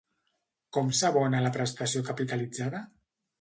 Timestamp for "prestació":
1.59-2.03